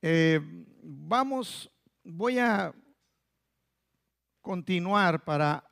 [0.00, 0.40] Eh,
[0.80, 1.68] vamos,
[2.04, 2.72] voy a
[4.40, 5.64] continuar para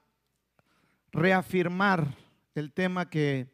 [1.13, 2.13] reafirmar
[2.57, 3.47] el tema que,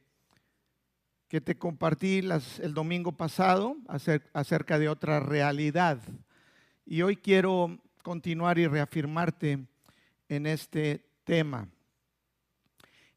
[1.28, 2.20] que te compartí
[2.62, 3.76] el domingo pasado
[4.32, 5.98] acerca de otra realidad.
[6.86, 9.66] Y hoy quiero continuar y reafirmarte
[10.30, 11.68] en este tema.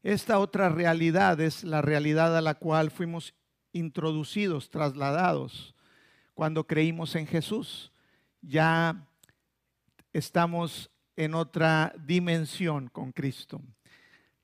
[0.02, 3.32] Esta otra realidad es la realidad a la cual fuimos
[3.72, 5.75] introducidos, trasladados,
[6.36, 7.90] cuando creímos en Jesús.
[8.42, 9.08] Ya
[10.12, 13.62] estamos en otra dimensión con Cristo.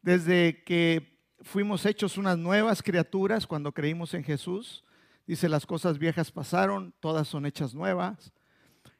[0.00, 4.82] Desde que fuimos hechos unas nuevas criaturas cuando creímos en Jesús,
[5.26, 8.32] dice las cosas viejas pasaron, todas son hechas nuevas.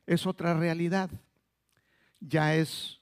[0.07, 1.11] Es otra realidad.
[2.21, 3.01] Ya es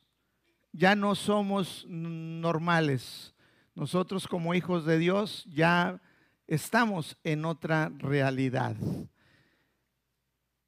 [0.72, 3.34] ya no somos normales.
[3.74, 6.00] Nosotros como hijos de Dios ya
[6.46, 8.76] estamos en otra realidad.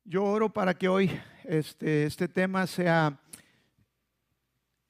[0.05, 3.21] Yo oro para que hoy este, este tema sea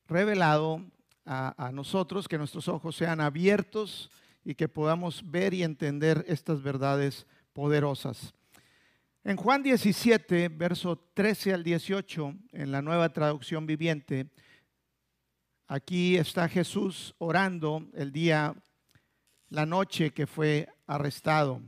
[0.09, 0.83] revelado
[1.27, 4.11] a, nosotros, que nuestros ojos sean abiertos
[4.43, 8.33] y que podamos ver y entender estas verdades poderosas.
[9.23, 14.31] En Juan 17, verso 13 al 18, en la nueva traducción viviente,
[15.69, 18.57] aquí está Jesús orando el día,
[19.51, 21.61] la noche que fue arrestado.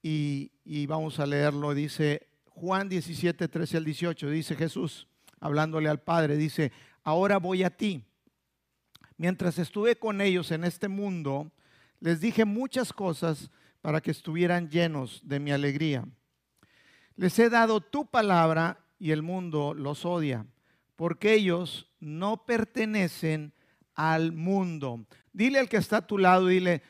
[0.00, 2.31] Y vamos a leerlo, dice
[2.62, 5.08] Juan 17, 13 al 18, dice Jesús,
[5.40, 6.70] hablándole al Padre, dice,
[7.02, 8.04] ahora voy a ti.
[9.16, 11.50] Mientras estuve con ellos en este mundo,
[11.98, 16.04] les dije muchas cosas para que estuvieran llenos de mi alegría.
[17.16, 20.46] Les he dado tu palabra y el mundo los odia,
[20.94, 23.52] porque ellos no pertenecen
[23.96, 25.04] al mundo.
[25.32, 26.80] Dile al que está a tu lado, dile,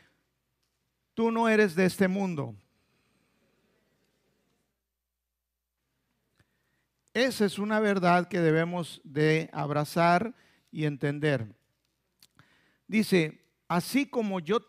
[1.14, 2.56] tú no eres de este mundo.
[7.14, 10.34] Esa es una verdad que debemos de abrazar
[10.70, 11.54] y entender.
[12.86, 14.60] Dice, así como yo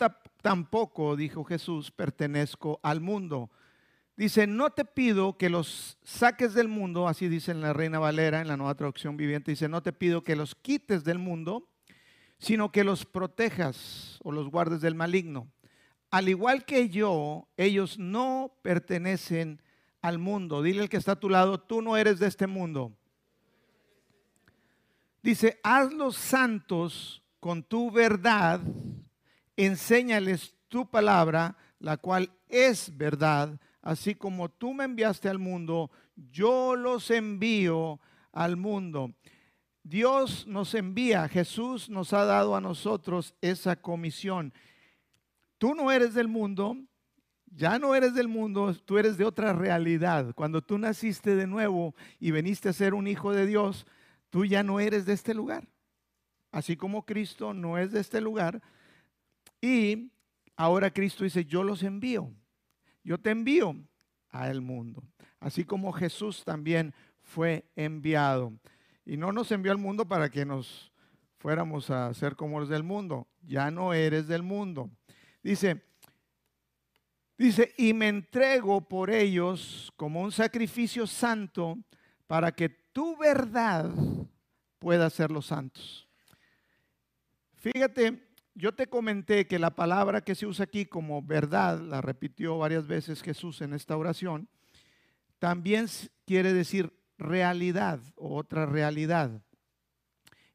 [0.41, 3.49] tampoco, dijo Jesús, pertenezco al mundo.
[4.17, 8.41] Dice, no te pido que los saques del mundo, así dice en la Reina Valera,
[8.41, 11.69] en la nueva traducción viviente, dice, no te pido que los quites del mundo,
[12.39, 15.49] sino que los protejas o los guardes del maligno.
[16.11, 19.62] Al igual que yo, ellos no pertenecen
[20.03, 20.61] al mundo.
[20.61, 22.91] Dile al que está a tu lado, tú no eres de este mundo.
[25.23, 28.59] Dice, haz los santos con tu verdad,
[29.55, 36.75] enséñales tu palabra, la cual es verdad, así como tú me enviaste al mundo, yo
[36.75, 38.01] los envío
[38.33, 39.13] al mundo.
[39.83, 44.53] Dios nos envía, Jesús nos ha dado a nosotros esa comisión.
[45.57, 46.75] Tú no eres del mundo,
[47.55, 50.33] ya no eres del mundo, tú eres de otra realidad.
[50.35, 53.85] Cuando tú naciste de nuevo y veniste a ser un hijo de Dios,
[54.29, 55.67] tú ya no eres de este lugar.
[56.51, 58.61] Así como Cristo no es de este lugar.
[59.61, 60.11] Y
[60.55, 62.31] ahora Cristo dice, yo los envío.
[63.03, 63.75] Yo te envío
[64.29, 65.03] al mundo.
[65.39, 68.53] Así como Jesús también fue enviado.
[69.05, 70.91] Y no nos envió al mundo para que nos
[71.37, 73.27] fuéramos a ser como los del mundo.
[73.41, 74.89] Ya no eres del mundo.
[75.43, 75.83] Dice,
[77.37, 81.77] Dice, y me entrego por ellos como un sacrificio santo
[82.27, 83.91] para que tu verdad
[84.79, 86.07] pueda ser los santos.
[87.55, 92.57] Fíjate, yo te comenté que la palabra que se usa aquí como verdad, la repitió
[92.57, 94.47] varias veces Jesús en esta oración,
[95.39, 95.87] también
[96.25, 99.41] quiere decir realidad o otra realidad.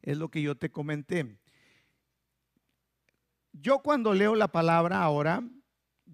[0.01, 1.39] Es lo que yo te comenté.
[3.53, 5.43] Yo cuando leo la palabra ahora,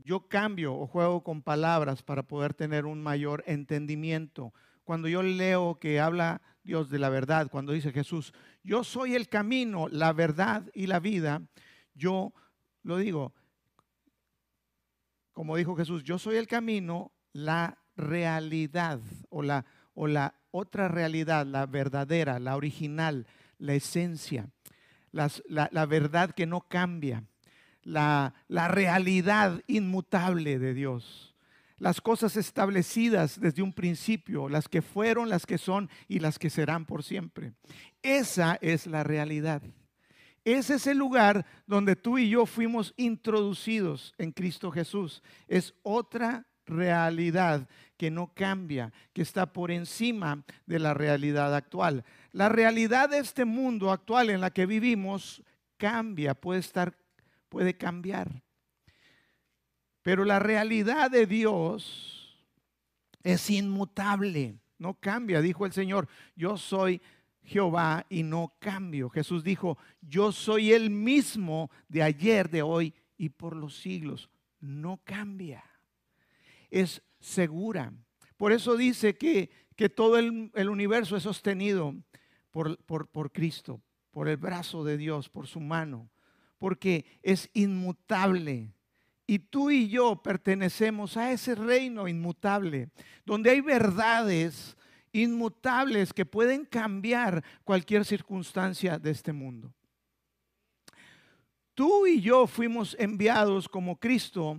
[0.04, 4.52] yo cambio o juego con palabras para poder tener un mayor entendimiento.
[4.84, 9.28] Cuando yo leo que habla Dios de la verdad, cuando dice Jesús, yo soy el
[9.28, 11.42] camino, la verdad y la vida,
[11.94, 12.34] yo
[12.82, 13.32] lo digo,
[15.32, 19.00] como dijo Jesús, yo soy el camino, la realidad
[19.30, 23.26] o la, o la otra realidad, la verdadera, la original,
[23.58, 24.50] la esencia,
[25.12, 27.24] la, la verdad que no cambia
[27.84, 31.34] la, realidad inmutable de Dios.
[31.78, 36.50] Las cosas establecidas desde un principio, las que fueron, las que son y las que
[36.50, 37.52] serán por siempre.
[38.02, 39.62] Esa es la realidad.
[40.44, 45.22] Ese es el lugar donde tú y yo fuimos introducidos en Cristo Jesús.
[45.48, 47.66] Es otra realidad
[47.96, 52.04] que no cambia, que está por encima de la realidad actual.
[52.32, 55.42] La realidad de este mundo actual en la que vivimos
[55.76, 56.96] cambia, puede estar
[57.54, 58.42] puede cambiar.
[60.02, 62.36] Pero la realidad de Dios
[63.22, 64.58] es inmutable.
[64.76, 65.40] no cambia.
[65.40, 67.00] Dijo el Señor, yo soy
[67.44, 69.08] Jehová y no cambio.
[69.08, 74.28] Jesús dijo, yo soy el mismo de ayer, de hoy y por los siglos.
[74.58, 75.62] No cambia.
[76.72, 77.92] Es segura.
[78.36, 81.94] Por eso dice que, que todo el, universo es sostenido
[82.50, 83.80] por, por, por Cristo,
[84.10, 86.10] por el brazo de Dios, por su mano,
[86.58, 88.72] porque es inmutable.
[89.26, 92.90] Y tú y yo pertenecemos a ese reino inmutable,
[93.24, 94.76] donde hay verdades
[95.12, 99.72] inmutables que pueden cambiar cualquier circunstancia de este mundo.
[101.74, 104.58] Tú y yo fuimos enviados como Cristo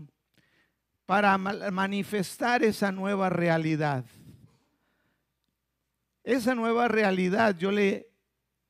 [1.06, 4.06] para manifestar esa nueva realidad.
[6.24, 8.10] Esa nueva realidad yo le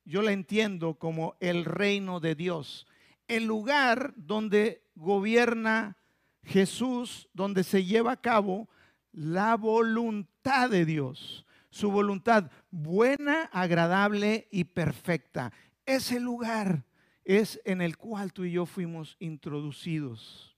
[0.04, 2.86] yo la entiendo como el reino de Dios,
[3.28, 5.96] el lugar donde gobierna
[6.42, 8.68] Jesús, donde se lleva a cabo
[9.12, 11.46] la voluntad de Dios
[11.76, 15.52] su voluntad buena, agradable y perfecta.
[15.84, 16.84] Ese lugar
[17.22, 20.56] es en el cual tú y yo fuimos introducidos.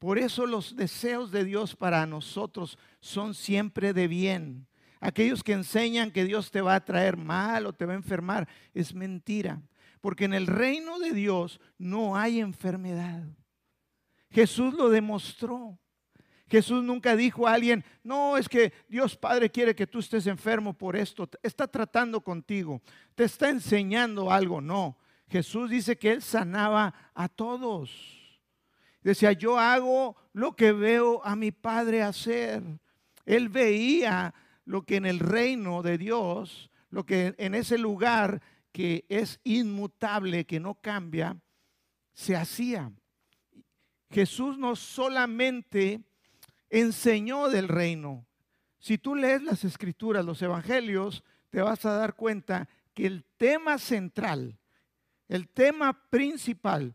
[0.00, 4.66] Por eso los deseos de Dios para nosotros son siempre de bien.
[5.00, 8.48] Aquellos que enseñan que Dios te va a traer mal o te va a enfermar,
[8.74, 9.62] es mentira.
[10.00, 13.24] Porque en el reino de Dios no hay enfermedad.
[14.30, 15.78] Jesús lo demostró.
[16.48, 20.72] Jesús nunca dijo a alguien, no, es que Dios Padre quiere que tú estés enfermo
[20.72, 22.80] por esto, está tratando contigo,
[23.14, 24.60] te está enseñando algo.
[24.60, 24.96] No,
[25.28, 27.90] Jesús dice que Él sanaba a todos.
[29.02, 32.62] Decía, yo hago lo que veo a mi Padre hacer.
[33.26, 34.34] Él veía
[34.64, 38.40] lo que en el reino de Dios, lo que en ese lugar
[38.78, 41.36] que es inmutable, que no cambia,
[42.12, 42.92] se hacía.
[44.08, 46.04] Jesús no solamente
[46.70, 48.24] enseñó del reino.
[48.78, 53.78] Si tú lees las escrituras, los evangelios, te vas a dar cuenta que el tema
[53.78, 54.60] central,
[55.26, 56.94] el tema principal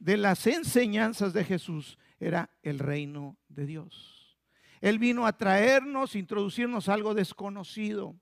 [0.00, 4.36] de las enseñanzas de Jesús era el reino de Dios.
[4.80, 8.16] Él vino a traernos, introducirnos algo desconocido,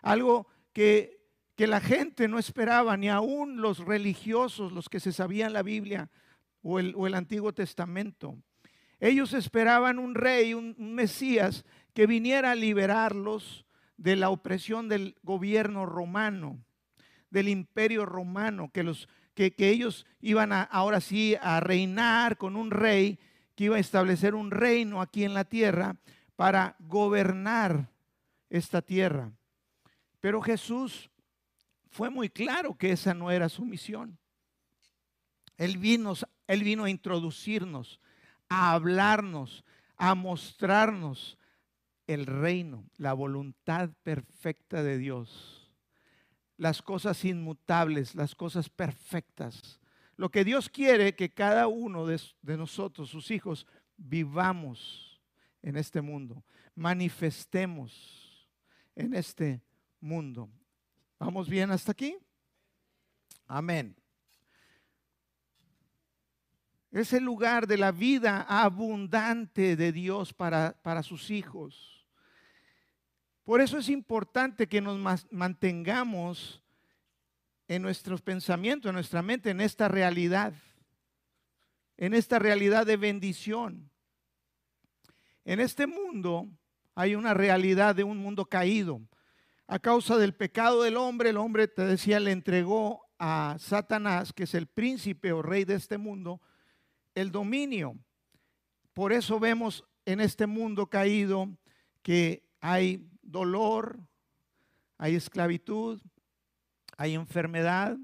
[0.00, 1.21] algo que,
[1.62, 6.10] que la gente no esperaba, ni aún los religiosos, los que se sabían la Biblia
[6.60, 8.36] o el, o el Antiguo Testamento.
[8.98, 11.64] Ellos esperaban un rey, un, Mesías,
[11.94, 13.64] que viniera a liberarlos
[13.96, 16.58] de la opresión del gobierno romano,
[17.30, 22.72] del imperio romano, que, los, que, ellos iban a, ahora sí a reinar con un
[22.72, 23.20] rey
[23.54, 25.94] que iba a establecer un reino aquí en la tierra
[26.34, 27.88] para gobernar
[28.50, 29.30] esta tierra.
[30.18, 31.08] Pero Jesús
[31.92, 34.18] fue muy claro que esa no era su misión.
[35.56, 36.14] Él vino,
[36.48, 38.00] él vino a introducirnos
[38.52, 39.64] a hablarnos,
[39.96, 41.38] a mostrarnos
[42.06, 45.70] el reino, la voluntad perfecta de Dios,
[46.58, 49.80] las cosas inmutables, las cosas perfectas.
[50.16, 52.20] Lo que Dios quiere que cada uno de,
[52.58, 53.66] nosotros, sus hijos,
[53.96, 55.20] vivamos
[55.62, 58.48] en este mundo, manifestemos
[58.94, 59.62] en este
[60.00, 60.50] mundo.
[61.24, 62.16] ¿Vamos bien hasta aquí?
[63.46, 63.94] Amén.
[66.90, 72.04] Es el lugar de la vida abundante de Dios para, para sus hijos.
[73.44, 74.98] Por eso es importante que nos
[75.30, 76.60] mantengamos
[77.68, 80.52] en nuestros pensamientos, en nuestra mente, en esta realidad,
[81.98, 83.92] en esta realidad de bendición.
[85.44, 86.48] En este mundo
[86.96, 89.00] hay una realidad de un mundo caído.
[89.72, 94.42] A causa del pecado del hombre, el hombre, te decía, le entregó a Satanás, que
[94.42, 96.42] es el príncipe o rey de este mundo,
[97.14, 97.96] el dominio.
[98.92, 101.48] Por eso vemos en este mundo caído
[102.02, 103.98] que hay dolor,
[104.98, 106.02] hay esclavitud,
[106.98, 107.96] hay enfermedad,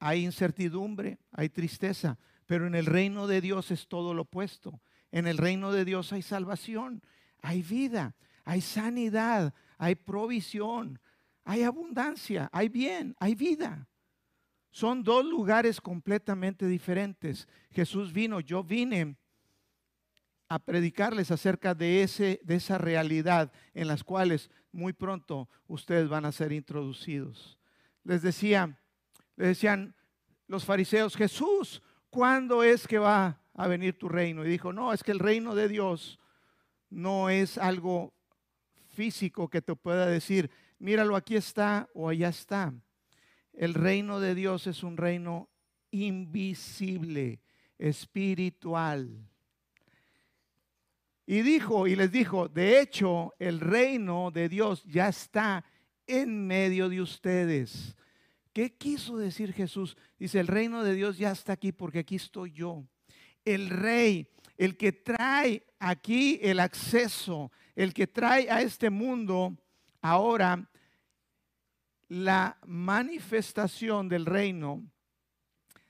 [0.00, 4.82] hay incertidumbre, hay tristeza, pero en el reino de Dios es todo lo opuesto.
[5.12, 7.04] En el reino de Dios hay salvación,
[7.40, 11.00] hay vida, hay sanidad, hay provisión,
[11.44, 13.88] hay abundancia, hay bien, hay vida.
[14.70, 17.46] Son dos lugares completamente diferentes.
[17.70, 19.16] Jesús vino, yo vine
[20.48, 26.24] a predicarles acerca de, ese, de esa realidad en las cuales muy pronto ustedes van
[26.24, 27.58] a ser introducidos.
[28.02, 28.78] Les decía,
[29.36, 29.94] les decían
[30.46, 34.44] los fariseos, Jesús, ¿cuándo es que va a venir tu reino?
[34.44, 36.18] Y dijo, no, es que el reino de Dios
[36.90, 38.13] no es algo
[38.94, 42.72] físico que te pueda decir, míralo, aquí está o allá está.
[43.52, 45.48] El reino de Dios es un reino
[45.90, 47.40] invisible,
[47.78, 49.28] espiritual.
[51.26, 55.64] Y dijo, y les dijo, de hecho, el reino de Dios ya está
[56.06, 57.96] en medio de ustedes.
[58.52, 59.96] ¿Qué quiso decir Jesús?
[60.18, 62.84] Dice, el reino de Dios ya está aquí porque aquí estoy yo.
[63.44, 69.56] El rey, el que trae aquí el acceso, el que trae a este mundo
[70.00, 70.68] ahora
[72.08, 74.82] la manifestación del reino,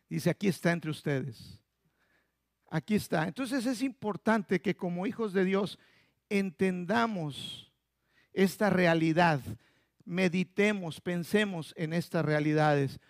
[0.08, 1.60] dice, aquí está entre ustedes.
[2.70, 3.26] Aquí está.
[3.28, 5.78] Entonces es importante que como hijos de Dios
[6.28, 7.72] entendamos
[8.32, 9.40] esta realidad
[10.04, 13.00] meditemos, pensemos en estas realidades.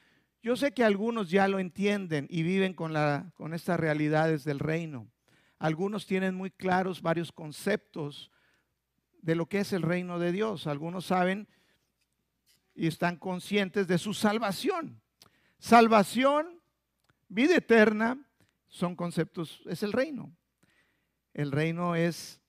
[0.43, 4.59] Yo sé que algunos ya lo entienden y viven con, la, con estas realidades del
[4.59, 5.11] reino.
[5.59, 8.31] Algunos tienen muy claros varios conceptos
[9.25, 10.67] de lo que es el reino de Dios.
[10.67, 11.49] Algunos saben
[12.75, 15.01] y están conscientes de su salvación.
[15.59, 16.61] Salvación,
[17.29, 18.23] vida eterna,
[18.69, 20.37] son conceptos, es el reino.
[21.33, 22.43] El reino es,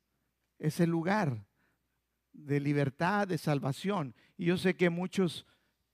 [0.60, 1.46] el lugar
[2.34, 4.13] de libertad, de salvación.
[4.38, 5.46] Y yo sé que muchos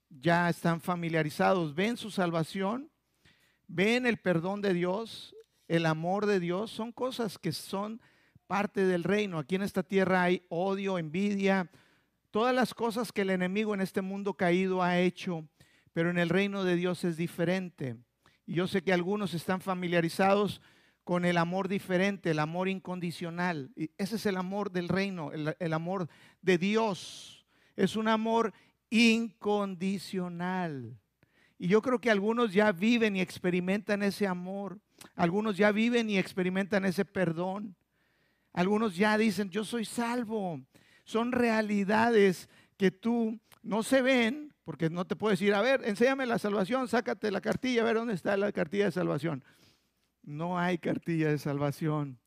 [0.09, 2.91] ya están familiarizados, ven su salvación,
[3.67, 5.35] ven el perdón de Dios,
[5.67, 8.01] el amor de Dios, son cosas que son
[8.51, 9.39] parte del reino.
[9.39, 11.71] Aquí en esta tierra hay odio, envidia,
[12.31, 15.47] todas las cosas que el enemigo en este mundo caído ha hecho,
[15.93, 17.95] pero en el reino de Dios es diferente.
[18.45, 20.61] Y yo sé que algunos están familiarizados
[21.05, 23.71] con el amor diferente, el amor incondicional.
[23.73, 26.09] Y ese es el amor del reino, el, el amor
[26.41, 27.45] de Dios
[27.77, 28.51] es un amor
[28.89, 30.99] incondicional.
[31.57, 34.81] Y yo creo que algunos ya viven y experimentan ese amor.
[35.15, 37.77] Algunos ya viven y experimentan ese perdón.
[38.53, 40.61] Algunos ya dicen, yo soy salvo.
[41.03, 46.25] Son realidades que tú no se ven, porque no te puedes decir, a ver, enséñame
[46.25, 49.43] la salvación, sácate la cartilla, a ver dónde está la cartilla de salvación.
[50.23, 52.19] No hay cartilla de salvación.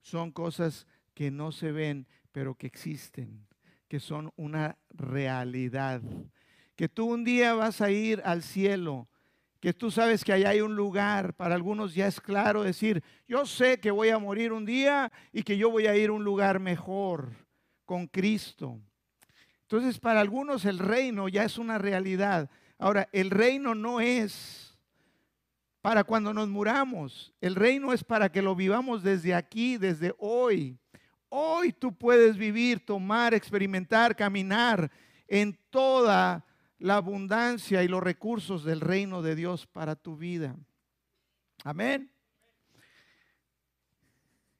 [0.00, 3.46] Son cosas que no se ven, pero que existen
[3.94, 6.02] que son una realidad.
[6.74, 9.08] Que tú un día vas a ir al cielo,
[9.64, 13.46] que tú sabes que allá hay un lugar, para algunos ya es claro decir, yo
[13.46, 16.22] sé que voy a morir un día y que yo voy a ir a un
[16.22, 17.30] lugar mejor
[17.86, 18.78] con Cristo.
[19.62, 22.50] Entonces, para algunos el reino ya es una realidad.
[22.78, 24.76] Ahora, el reino no es
[25.80, 30.76] para cuando nos muramos, el reino es para que lo vivamos desde aquí, desde hoy.
[31.30, 34.90] Hoy tú puedes vivir, tomar, experimentar, caminar
[35.26, 36.44] en toda
[36.78, 40.56] la abundancia y los recursos del reino de Dios para tu vida.
[41.62, 42.10] Amén.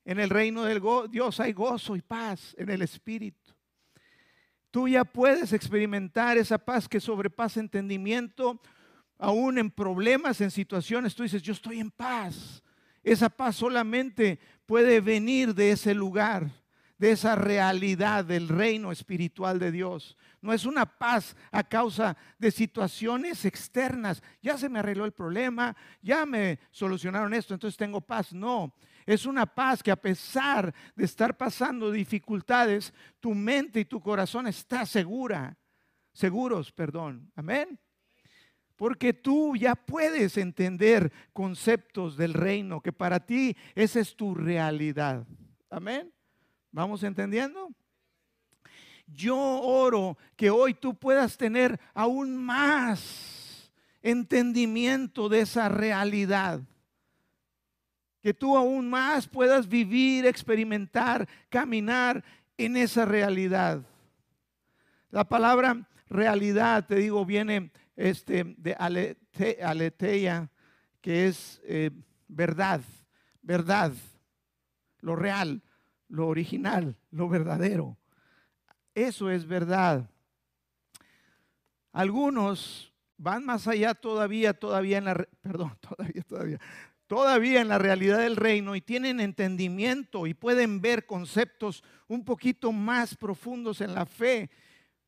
[0.05, 3.53] En el reino del Dios hay gozo y paz en el Espíritu.
[4.71, 8.61] Tú ya puedes experimentar esa paz que sobrepasa entendimiento,
[9.19, 11.15] aún en problemas, en situaciones.
[11.15, 12.63] Tú dices, yo estoy en paz.
[13.03, 16.51] Esa paz solamente puede venir de ese lugar
[16.99, 20.17] de esa realidad del reino espiritual de Dios.
[20.41, 24.23] No es una paz a causa de situaciones externas.
[24.43, 28.33] Ya se me arregló el problema, ya me solucionaron esto, entonces tengo paz.
[28.33, 28.75] No,
[29.07, 34.47] es una paz que a pesar de estar pasando dificultades, tu mente y tu corazón
[34.47, 35.59] está segura,
[36.13, 37.31] seguros, perdón.
[37.35, 37.79] Amén.
[38.77, 45.27] Porque tú ya puedes entender conceptos del reino, que para ti esa es tu realidad.
[45.71, 46.14] Amén.
[46.75, 47.73] ¿Vamos entendiendo?
[49.07, 53.71] Yo oro que hoy tú puedas tener aún más
[54.03, 56.63] entendimiento de esa realidad.
[58.21, 62.25] Que tú aún más puedas vivir, experimentar, caminar
[62.59, 63.81] en esa realidad.
[65.11, 68.75] La palabra realidad, te digo, viene este, de
[69.63, 70.51] aleteia,
[71.01, 71.93] que es eh,
[72.27, 72.81] verdad,
[73.43, 73.93] verdad,
[74.99, 75.63] lo real
[76.15, 77.99] lo original, lo verdadero.
[78.95, 80.09] Eso es verdad.
[81.93, 86.61] Algunos van más allá todavía, todavía en la, perdón, todavía, todavía,
[87.09, 92.71] todavía en la realidad del reino y tienen entendimiento y pueden ver conceptos un poquito
[92.71, 94.51] más profundos en la fe,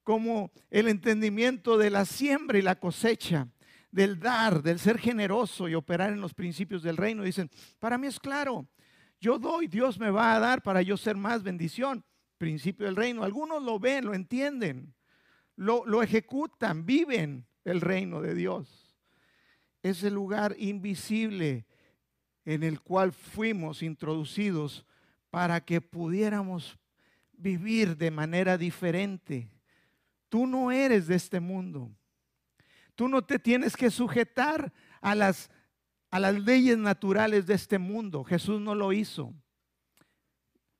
[0.02, 3.48] como el entendimiento de la siembra y la cosecha,
[3.92, 7.22] del dar, del ser generoso y operar en los principios del reino.
[7.22, 7.48] Dicen,
[7.78, 8.66] para mí es claro,
[9.20, 12.04] yo doy, Dios me va a dar para yo ser más bendición.
[12.38, 13.24] Principio del reino.
[13.24, 14.94] Algunos lo ven, lo entienden,
[15.56, 18.94] lo, lo ejecutan, viven el reino de Dios.
[19.82, 21.66] Ese lugar invisible
[22.44, 24.86] en el cual fuimos introducidos
[25.30, 26.78] para que pudiéramos
[27.32, 29.50] vivir de manera diferente.
[30.28, 31.90] Tú no eres de este mundo.
[32.94, 35.50] Tú no te tienes que sujetar a las
[36.10, 38.24] a las leyes naturales de este mundo.
[38.24, 39.34] Jesús no lo hizo.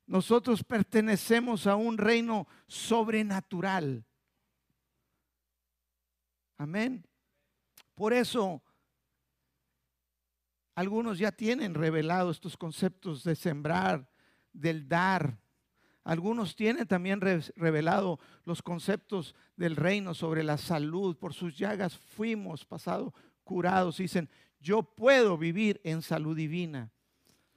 [0.07, 4.05] Nosotros pertenecemos a un reino sobrenatural.
[6.59, 7.05] Amén.
[7.95, 8.63] Por eso,
[10.75, 14.09] algunos ya tienen revelado estos conceptos de sembrar,
[14.53, 15.39] del dar.
[16.05, 21.17] Algunos tienen también revelado los conceptos del reino sobre la salud.
[21.17, 23.97] Por sus llagas fuimos pasado curados.
[23.97, 24.31] Dicen,
[24.67, 26.91] yo puedo vivir en salud divina.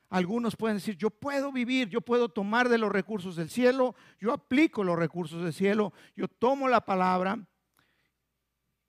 [0.09, 4.31] Algunos pueden decir, yo puedo vivir, yo puedo tomar de los recursos del cielo, yo
[4.31, 7.39] aplico los recursos del cielo, yo tomo la palabra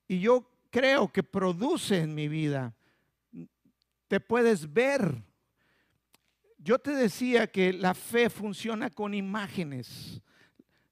[0.06, 2.74] y yo creo que produce en mi vida.
[4.06, 5.22] Te puedes ver.
[6.58, 10.20] Yo te decía que la fe funciona con imágenes,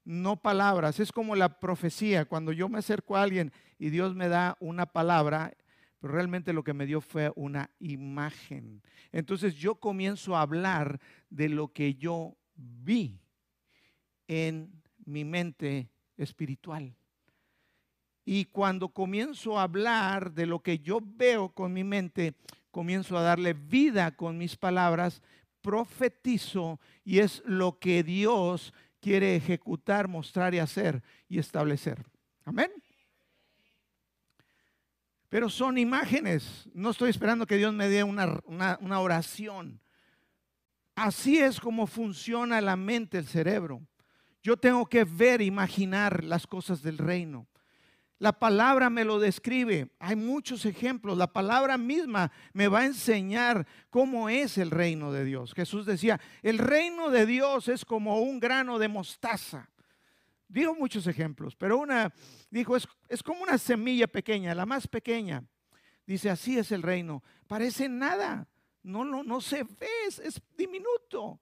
[0.03, 0.99] no palabras.
[0.99, 2.25] Es como la profecía.
[2.25, 5.53] Cuando yo me acerco a alguien y Dios me da una palabra,
[5.99, 8.81] pero realmente lo que me dio fue una imagen.
[9.11, 13.19] Entonces yo comienzo a hablar de lo que yo vi
[14.27, 14.71] en
[15.05, 16.95] mi mente espiritual.
[18.23, 22.35] Y cuando comienzo a hablar de lo que yo veo con mi mente,
[22.71, 25.21] comienzo a darle vida con mis palabras,
[25.61, 32.05] profetizo y es lo que Dios quiere ejecutar, mostrar y hacer y establecer.
[32.45, 32.71] Amén.
[35.29, 36.67] Pero son imágenes.
[36.73, 38.41] No estoy esperando que Dios me dé una,
[38.99, 39.79] oración.
[40.95, 43.81] Así es como funciona la mente, el cerebro.
[44.41, 47.47] Yo tengo que ver, imaginar las cosas del reino.
[48.17, 49.91] La palabra me lo describe.
[49.99, 51.17] Hay muchos ejemplos.
[51.17, 55.53] La palabra misma me va a enseñar cómo es el reino de Dios.
[55.53, 59.68] Jesús decía, el reino de Dios es como un grano de mostaza.
[60.49, 62.11] Digo muchos ejemplos, pero una
[62.49, 65.43] dijo, es, es como una semilla pequeña, la más pequeña.
[66.07, 67.23] Dice, así es el reino.
[67.47, 68.47] Parece nada,
[68.81, 71.39] no, no, no se ve, es, diminuto.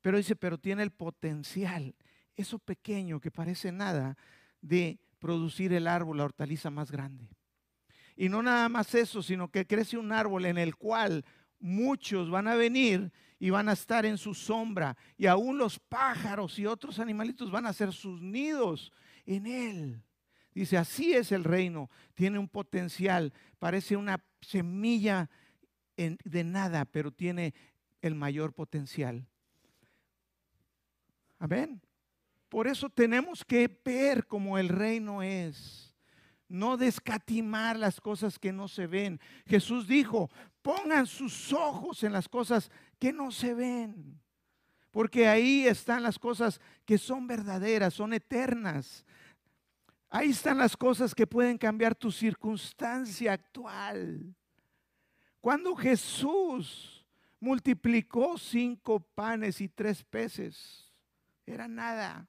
[0.00, 1.96] Pero dice, pero tiene el potencial,
[2.36, 4.16] eso pequeño que parece nada,
[4.60, 7.28] de producir el árbol, la hortaliza más grande.
[8.14, 11.24] Y no nada más eso, sino que crece un árbol en el cual
[11.58, 14.96] muchos van a venir y van a estar en su sombra.
[15.16, 18.92] Y aún los pájaros y otros animalitos van a hacer sus nidos
[19.26, 20.02] en él.
[20.54, 21.90] Dice, así es el reino.
[22.14, 23.32] Tiene un potencial.
[23.58, 25.28] Parece una semilla
[25.96, 27.54] de nada, pero tiene
[28.00, 29.26] el mayor potencial.
[31.38, 31.80] Amén.
[32.48, 35.94] Por eso tenemos que ver como el reino es
[36.48, 39.20] no descatimar las cosas que no se ven.
[39.46, 40.30] Jesús dijo,
[40.62, 44.20] pongan sus ojos en las cosas que no se ven,
[44.90, 49.04] porque ahí están las cosas que son verdaderas, son eternas.
[50.08, 54.34] Ahí están las cosas que pueden cambiar tu circunstancia actual.
[55.40, 57.04] Cuando Jesús
[57.40, 60.92] multiplicó cinco panes y tres peces,
[61.44, 62.28] era nada.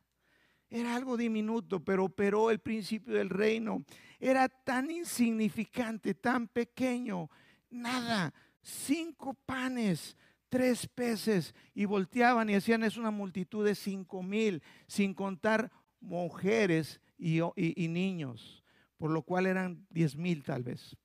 [0.69, 3.86] Era algo diminuto, pero operó el principio del reino.
[4.19, 7.30] Era tan insignificante, tan pequeño,
[7.69, 8.34] nada.
[8.62, 10.17] Cinco panes,
[10.49, 17.01] tres peces, y volteaban y hacían es una multitud de cinco mil, sin contar mujeres
[17.17, 18.63] y, y niños,
[18.97, 20.95] por lo cual eran diez mil tal vez.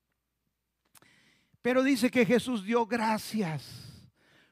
[1.63, 3.91] Pero dice que Jesús dio gracias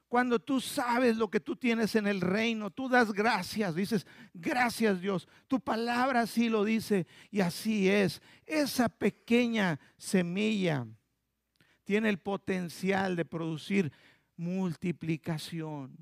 [0.08, 5.02] cuando tú sabes lo que tú tienes en el reino, tú das gracias, dices, gracias
[5.02, 5.28] Dios.
[5.46, 8.22] Tu palabra así lo dice y así es.
[8.46, 10.86] Esa pequeña semilla
[11.84, 13.92] tiene el potencial de producir
[14.38, 15.96] multiplicación.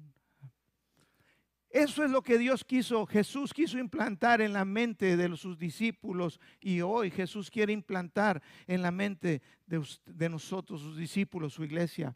[1.68, 6.40] Eso es lo que Dios quiso, Jesús quiso implantar en la mente de sus discípulos
[6.61, 12.14] y hoy Jesús quiere implantar en la mente de, de nosotros, sus discípulos, su iglesia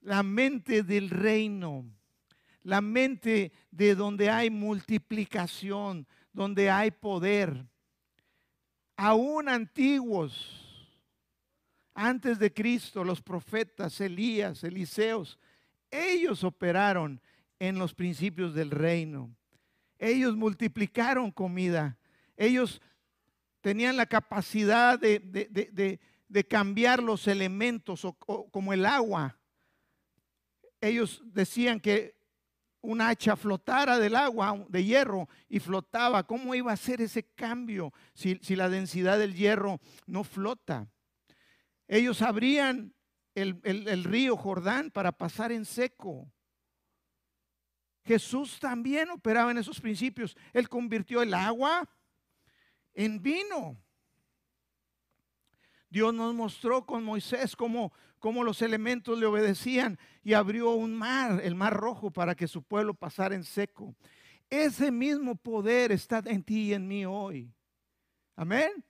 [0.00, 1.84] la mente del reino,
[2.62, 7.66] la mente de donde hay multiplicación, donde hay poder.
[8.96, 10.88] Aún antiguos,
[11.94, 15.38] antes de Cristo, los profetas, Elías, Eliseos,
[15.90, 17.20] ellos operaron
[17.58, 19.34] en los principios del reino.
[19.98, 21.98] Ellos multiplicaron comida.
[22.36, 22.80] Ellos
[23.60, 25.98] tenían la capacidad de,
[26.48, 28.06] cambiar los elementos
[28.50, 29.36] como el agua
[30.80, 32.18] ellos decían que
[32.80, 36.26] un hacha flotara del agua, de hierro, y flotaba.
[36.26, 40.88] ¿Cómo iba a ser ese cambio si, la densidad del hierro no flota?
[41.86, 42.94] Ellos abrían
[43.34, 46.30] el, el río Jordán para pasar en seco.
[48.04, 50.36] Jesús también operaba en esos principios.
[50.52, 51.88] Él convirtió el agua
[52.94, 53.76] en vino.
[55.88, 61.40] Dios nos mostró con Moisés cómo, cómo los elementos le obedecían y abrió un mar,
[61.42, 63.94] el mar rojo, para que su pueblo pasara en seco.
[64.48, 67.52] Ese mismo poder está en ti y en mí hoy.
[68.36, 68.84] Amén.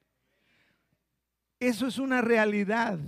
[1.58, 2.98] Eso es una realidad.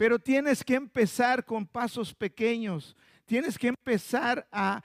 [0.00, 2.96] Pero tienes que empezar con pasos pequeños.
[3.26, 4.82] Tienes que empezar a,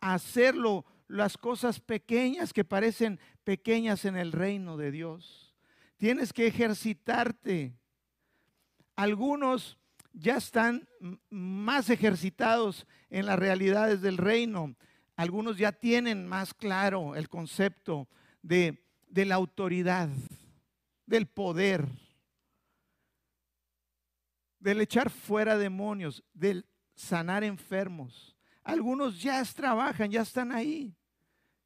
[0.00, 5.54] hacerlo, las cosas pequeñas que parecen pequeñas en el reino de Dios.
[5.98, 7.74] Tienes que ejercitarte.
[8.96, 9.76] Algunos
[10.14, 10.88] ya están
[11.28, 14.74] más ejercitados en las realidades del reino.
[15.14, 18.08] Algunos ya tienen más claro el concepto
[18.40, 20.08] de, la autoridad,
[21.04, 21.86] del poder
[24.64, 28.34] del echar fuera demonios, del sanar enfermos.
[28.62, 30.96] Algunos ya trabajan, ya están ahí.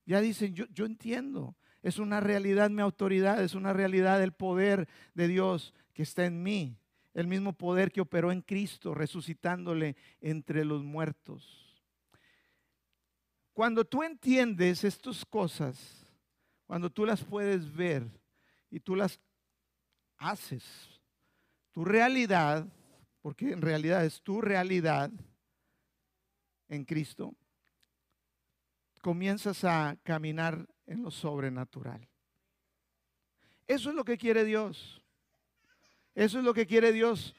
[0.05, 1.57] Ya dicen, yo, yo entiendo.
[1.81, 6.43] Es una realidad mi autoridad, es una realidad el poder de Dios que está en
[6.43, 6.77] mí.
[7.15, 11.81] El mismo poder que operó en Cristo, resucitándole entre los muertos.
[13.53, 16.05] Cuando tú entiendes estas cosas,
[16.67, 18.05] cuando tú las puedes ver
[18.71, 19.21] y tú las
[20.17, 20.65] haces,
[21.71, 22.67] tu realidad
[23.29, 25.11] porque en realidad es tu realidad
[26.67, 27.35] en Cristo,
[29.03, 32.09] comienzas a caminar en lo sobrenatural.
[33.67, 35.03] Eso es lo que quiere Dios.
[36.15, 37.35] Eso es lo que quiere Dios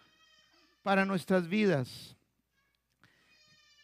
[0.83, 2.15] para nuestras vidas.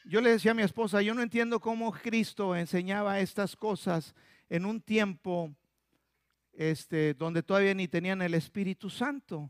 [0.05, 4.13] Yo le decía a mi esposa, yo no entiendo cómo Cristo enseñaba estas cosas
[4.47, 5.55] en un tiempo
[6.53, 9.49] este, donde todavía ni tenían el Espíritu Santo.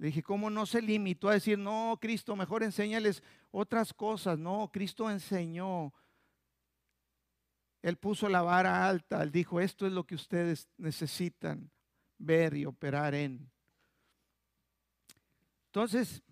[0.00, 4.38] Le dije, ¿cómo no se limitó a decir, no, Cristo, mejor enséñales otras cosas?
[4.38, 5.92] No, Cristo enseñó.
[7.82, 11.70] Él puso la vara alta, él dijo, esto es lo que ustedes necesitan
[12.16, 13.50] ver y operar en.
[15.66, 16.22] Entonces,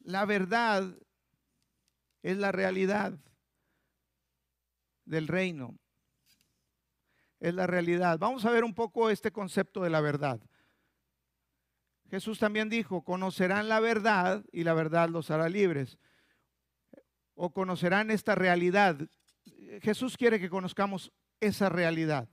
[0.00, 0.98] la verdad
[2.22, 3.18] es la realidad
[5.06, 5.78] del reino
[7.40, 8.18] es la realidad.
[8.18, 10.40] Vamos a ver un poco este concepto de la verdad.
[12.10, 15.98] Jesús también dijo, conocerán la verdad y la verdad los hará libres.
[17.34, 18.98] O conocerán esta realidad.
[19.80, 22.28] Jesús quiere que conozcamos esa realidad,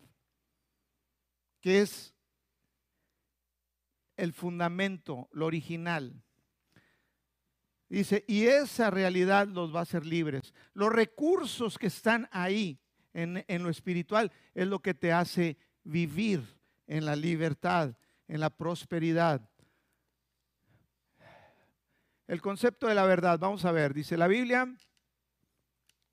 [1.62, 2.14] que es
[4.18, 6.22] el fundamento, lo original.
[7.88, 10.54] Dice, y esa realidad los va a hacer libres.
[10.74, 12.82] Los recursos que están ahí
[13.18, 16.44] en, lo espiritual es lo que te hace vivir
[16.86, 17.96] en la libertad,
[18.28, 19.50] en la prosperidad.
[22.28, 24.72] El concepto de la verdad, vamos a ver, dice la Biblia,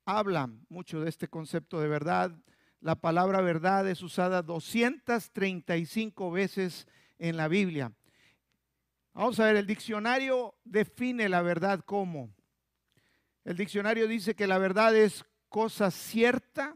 [0.05, 2.31] habla mucho de este concepto de verdad.
[2.79, 6.87] La palabra verdad es usada 235 veces
[7.19, 7.91] en la Biblia.
[9.13, 12.33] Vamos a ver, el diccionario define la verdad como.
[13.43, 16.75] El diccionario dice que la verdad es cosa cierta,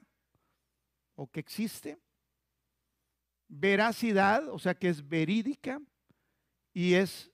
[1.19, 1.99] o que existe,
[3.49, 5.82] veracidad, o sea que es verídica,
[6.73, 7.29] y es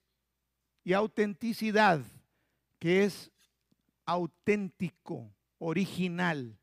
[0.83, 2.01] y autenticidad,
[2.79, 3.31] que es
[4.05, 6.57] auténtico, original.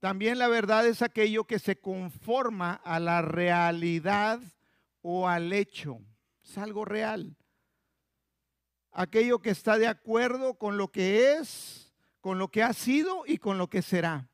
[0.00, 4.40] También la verdad es aquello que se conforma a la realidad
[5.02, 6.00] o al hecho.
[6.42, 7.36] Es algo real.
[8.90, 11.91] Aquello que está de acuerdo con lo que es
[12.22, 14.30] con lo que ha sido y con lo que será.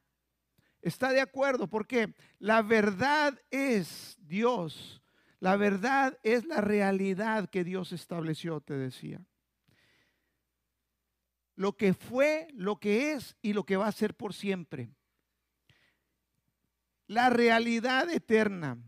[0.83, 5.03] Está de acuerdo porque la verdad es Dios.
[5.40, 9.24] La verdad es la realidad que Dios estableció, te decía.
[11.57, 14.90] Lo que fue, lo que es y lo que va a ser por siempre.
[17.07, 18.79] La realidad eterna.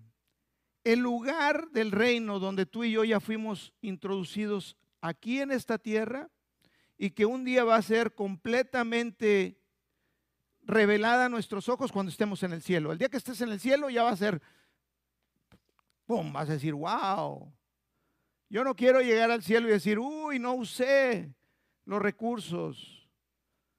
[0.85, 6.31] El lugar del reino donde tú y yo ya fuimos introducidos aquí en esta tierra
[7.03, 9.59] y que un día va a ser completamente
[10.61, 12.93] revelada a nuestros ojos cuando estemos en el cielo.
[12.93, 14.43] El día que estés en el cielo ya va a ser,
[16.05, 16.31] ¡pum!
[16.31, 17.51] Vas a decir, wow.
[18.51, 21.35] Yo no quiero llegar al cielo y decir, uy, no usé
[21.87, 23.09] los recursos.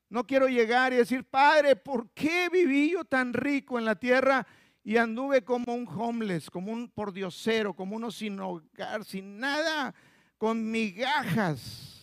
[0.10, 4.48] No quiero llegar y decir, Padre, ¿por qué viví yo tan rico en la tierra
[4.84, 9.94] y anduve como un homeless, como un pordiosero, como uno sin hogar, sin nada,
[10.40, 12.01] con migajas?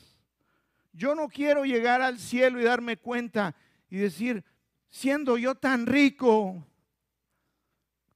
[0.98, 3.54] Yo no quiero llegar al cielo y darme cuenta
[3.88, 4.44] y decir,
[4.90, 6.66] siendo yo tan rico,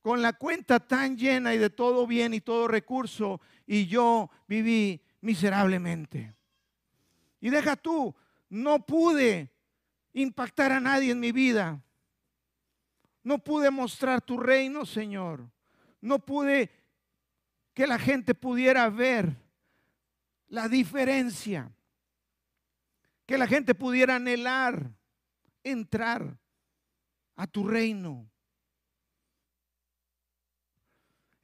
[0.01, 5.01] con la cuenta tan llena y de todo bien y todo recurso, y yo viví
[5.21, 6.35] miserablemente.
[7.41, 8.13] Y deja tú,
[8.49, 9.53] no pude
[10.13, 11.81] impactar a nadie en mi vida.
[13.23, 15.49] No pude mostrar tu reino, Señor.
[16.01, 16.69] No pude
[17.75, 19.37] que la gente pudiera ver
[20.49, 21.71] la diferencia.
[23.27, 24.91] Que la gente pudiera anhelar
[25.63, 26.39] entrar
[27.37, 28.29] a tu reino.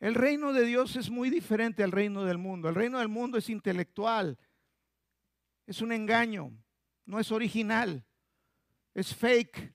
[0.01, 2.69] El reino de Dios es muy diferente al reino del mundo.
[2.69, 4.39] El reino del mundo es intelectual,
[5.67, 6.53] es un engaño,
[7.05, 8.05] no es original,
[8.95, 9.75] es fake,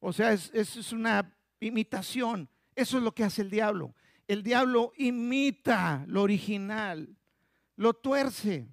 [0.00, 2.48] o sea, es, una imitación.
[2.74, 3.94] Eso es lo que hace el diablo.
[4.26, 7.16] El diablo imita lo original,
[7.76, 8.68] lo tuerce.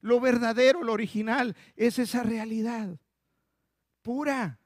[0.00, 2.98] Lo verdadero, lo original, es esa realidad
[4.08, 4.58] pura,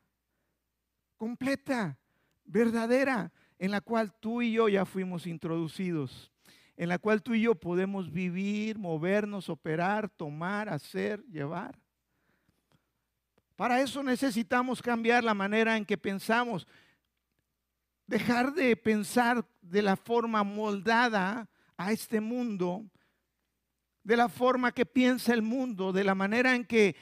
[1.16, 1.98] completa,
[2.44, 6.30] verdadera en la cual tú y yo ya fuimos introducidos,
[6.76, 11.76] en la cual tú y yo podemos vivir, movernos, operar, tomar, hacer, llevar.
[13.56, 16.64] Para eso necesitamos cambiar la manera en que pensamos,
[18.06, 22.84] dejar de pensar de la forma moldada a este mundo,
[24.04, 26.96] de la forma que piensa el mundo, de la manera en que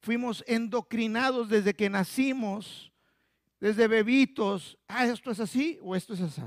[0.00, 2.92] fuimos endocrinados desde que nacimos
[3.62, 6.42] desde bebitos, ah, esto es así o esto es así.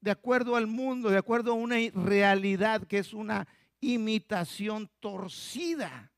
[0.00, 3.46] De acuerdo al mundo, de acuerdo a una realidad que es una
[3.80, 6.10] imitación torcida.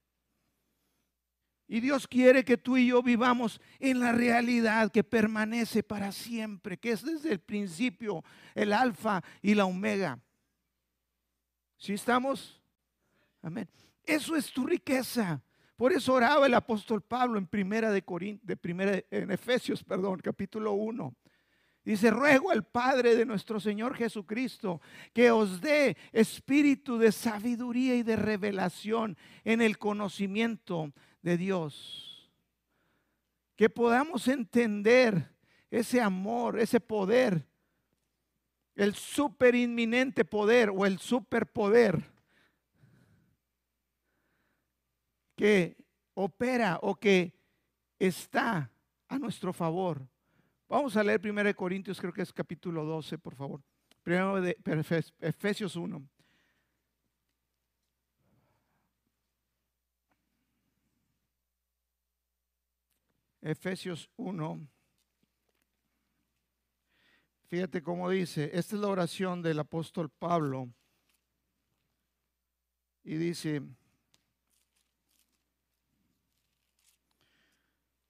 [1.66, 6.78] Y Dios quiere que tú y yo vivamos en la realidad que permanece para siempre,
[6.78, 8.22] que es desde el principio
[8.54, 10.20] el alfa y la omega.
[11.78, 12.62] ¿Sí estamos?
[14.04, 15.42] Eso es tu riqueza.
[15.76, 18.02] Por eso oraba el apóstol Pablo en primera de
[18.42, 21.14] de primera en Efesios, perdón, capítulo 1.
[21.84, 24.80] Dice, ruego al Padre de nuestro Señor Jesucristo
[25.14, 32.30] que os dé espíritu de sabiduría y de revelación en el conocimiento de Dios.
[33.56, 35.30] Que podamos entender
[35.70, 37.46] ese amor, ese poder,
[38.74, 42.17] el super inminente poder o el superpoder
[45.38, 45.76] que
[46.14, 47.32] opera o que
[47.96, 48.68] está
[49.06, 50.04] a nuestro favor.
[50.68, 53.62] Vamos a leer 1 Corintios, creo que es capítulo 12, por favor.
[54.02, 54.58] Primero de
[55.20, 56.08] Efesios 1.
[63.40, 64.68] Efesios 1.
[67.46, 70.68] Fíjate cómo dice, esta es la oración del apóstol Pablo.
[73.04, 73.62] Y dice,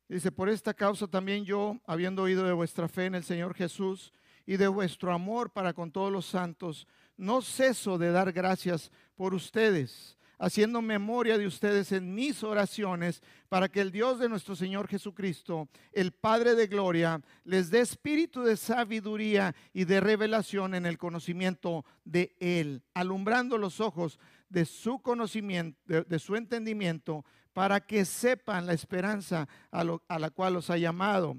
[0.09, 4.13] Dice, por esta causa también yo, habiendo oído de vuestra fe en el Señor Jesús
[4.47, 6.87] y de vuestro amor para con todos los santos,
[7.19, 13.69] no ceso de dar gracias por ustedes, haciendo memoria de ustedes en mis oraciones, para
[13.69, 18.57] que el Dios de nuestro Señor Jesucristo, el Padre de Gloria, les dé espíritu de
[18.57, 24.19] sabiduría y de revelación en el conocimiento de Él, alumbrando los ojos
[24.49, 29.85] de su conocimiento, de, su entendimiento, para que sepan la esperanza a,
[30.19, 31.37] la cual los ha llamado.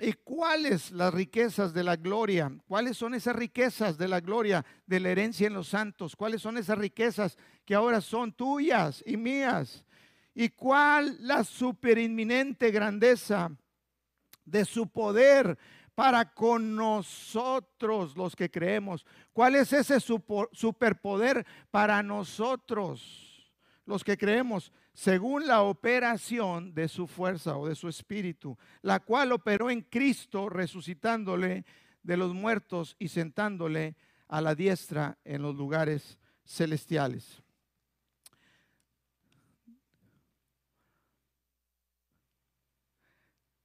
[0.00, 2.50] ¿Y cuáles las riquezas de la gloria?
[2.66, 6.16] ¿Cuáles son esas riquezas de la gloria de la herencia en los santos?
[6.16, 9.84] ¿Cuáles son esas riquezas que ahora son tuyas y mías?
[10.34, 13.50] ¿Y cuál la superinminente grandeza
[14.44, 15.58] de su poder
[15.94, 19.06] para con nosotros los que creemos?
[19.32, 23.31] ¿Cuál es ese superpoder para nosotros?
[23.84, 29.32] Los que creemos, según la operación de su fuerza o de su espíritu, la cual
[29.32, 31.64] operó en Cristo, resucitándole
[32.02, 33.96] de los muertos y sentándole
[34.28, 37.42] a la diestra en los lugares celestiales.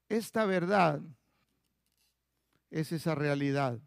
[0.10, 1.01] Esta verdad
[2.69, 3.80] es esa realidad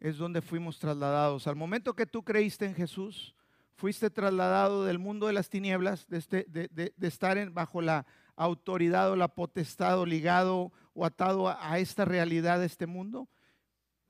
[0.00, 1.46] es donde fuimos trasladados.
[1.46, 3.34] Al momento que tú creíste en Jesús,
[3.74, 8.06] fuiste trasladado del mundo de las tinieblas, de, este, de, estar en, bajo la
[8.36, 13.28] autoridad o la potestad o ligado o atado a, a esta realidad de este mundo,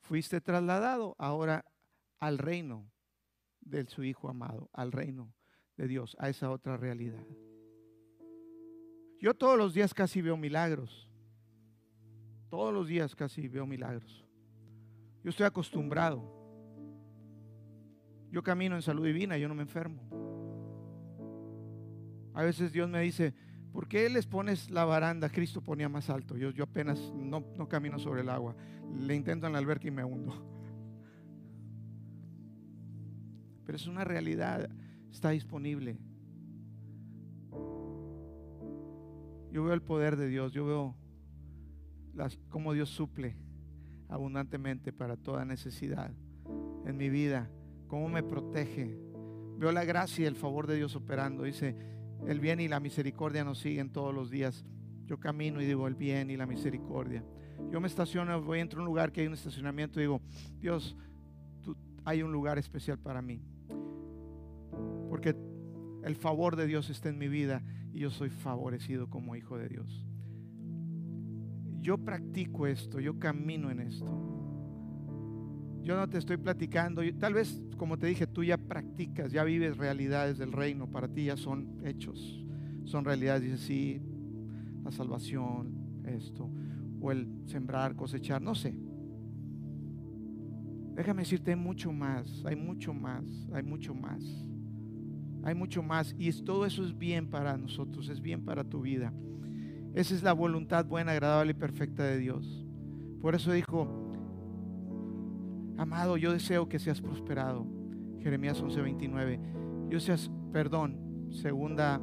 [0.01, 1.64] fuiste trasladado ahora
[2.18, 2.90] al reino
[3.61, 5.33] de su Hijo amado, al reino
[5.77, 7.24] de Dios, a esa otra realidad.
[9.20, 11.09] Yo todos los días casi veo milagros.
[12.48, 14.28] Todos los días casi veo milagros.
[15.23, 16.23] Yo estoy acostumbrado.
[18.31, 20.03] Yo camino en salud divina, yo no me enfermo.
[22.35, 23.35] A veces Dios me dice,
[23.73, 25.29] ¿por qué les pones la baranda?
[25.29, 26.37] Cristo ponía más alto.
[26.37, 28.55] Yo, yo apenas no, no camino sobre el agua.
[29.01, 30.35] Le intento en la alberca y me hundo.
[33.65, 34.71] pero es una realidad,
[35.11, 35.99] está disponible.
[39.51, 40.95] Yo veo el poder de Dios, yo veo
[42.15, 43.37] las, cómo Dios suple
[44.09, 46.11] abundantemente para toda necesidad
[46.87, 47.51] en mi vida,
[47.87, 48.99] cómo me protege.
[49.59, 51.42] Veo la gracia y el favor de Dios operando.
[51.42, 51.77] Dice,
[52.27, 54.64] el bien y la misericordia nos siguen todos los días.
[55.07, 57.25] Yo camino y digo, el bien y la misericordia.
[57.71, 60.21] Yo me estaciono, voy a un lugar que hay un estacionamiento y digo,
[60.61, 60.97] Dios,
[62.05, 63.42] hay un lugar especial para mí.
[65.11, 65.37] Porque
[66.05, 69.68] el favor de Dios está en mi vida y yo soy favorecido como hijo de
[69.68, 70.08] Dios.
[71.81, 74.29] Yo practico esto, yo camino en esto.
[75.83, 79.79] Yo no te estoy platicando, tal vez como te dije, tú ya practicas, ya vives
[79.79, 82.45] realidades del reino, para ti ya son hechos,
[82.85, 83.43] son realidades.
[83.43, 84.03] Dices, sí,
[84.85, 86.51] la salvación, esto,
[87.01, 88.79] o el sembrar, cosechar, no sé.
[90.95, 94.23] Déjame decirte, hay mucho más, hay mucho más, hay mucho más.
[95.45, 99.12] Hay mucho más y todo eso es bien para nosotros, es bien para tu vida.
[99.94, 102.64] Esa es la voluntad buena, agradable y perfecta de Dios.
[103.20, 103.88] Por eso dijo,
[105.77, 107.66] amado, yo deseo que seas prosperado.
[108.20, 109.40] Jeremías 11:29.
[109.88, 112.01] Yo seas, perdón, segunda,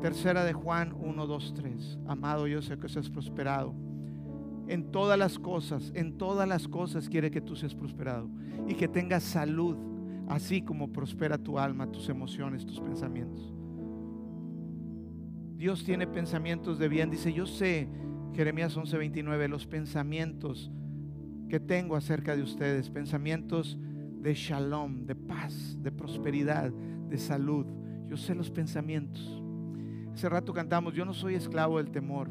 [0.00, 1.98] tercera de Juan 1, 2, 3.
[2.06, 3.74] Amado, yo sé que seas prosperado.
[4.68, 8.30] En todas las cosas, en todas las cosas quiere que tú seas prosperado
[8.68, 9.76] y que tengas salud,
[10.28, 13.52] así como prospera tu alma, tus emociones, tus pensamientos.
[15.60, 17.10] Dios tiene pensamientos de bien.
[17.10, 17.86] Dice, yo sé,
[18.32, 20.72] Jeremías 11:29, los pensamientos
[21.50, 23.78] que tengo acerca de ustedes, pensamientos
[24.22, 27.66] de shalom, de paz, de prosperidad, de salud.
[28.08, 29.42] Yo sé los pensamientos.
[30.14, 32.30] Hace rato cantamos, yo no soy esclavo del temor.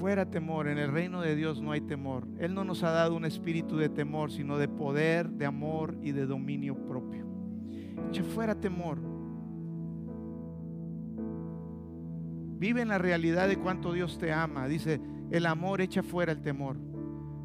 [0.00, 2.26] Fuera temor, en el reino de Dios no hay temor.
[2.40, 6.10] Él no nos ha dado un espíritu de temor, sino de poder, de amor y
[6.10, 7.24] de dominio propio.
[8.08, 9.15] Echa fuera temor.
[12.58, 14.66] Vive en la realidad de cuánto Dios te ama.
[14.66, 16.78] Dice, el amor echa fuera el temor.